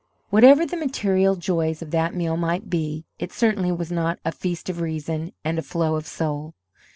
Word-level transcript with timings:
Whatever 0.31 0.65
the 0.65 0.77
material 0.77 1.35
joys 1.35 1.83
of 1.83 1.91
that 1.91 2.15
meal 2.15 2.35
might 2.35 2.71
be, 2.71 3.05
it 3.19 3.31
certainly 3.31 3.71
was 3.71 3.91
not 3.91 4.17
"a 4.25 4.31
feast 4.31 4.67
of 4.67 4.81
reason 4.81 5.31
and 5.45 5.59
a 5.59 5.61
flow 5.61 5.93
of 5.95 6.07
soul." 6.07 6.55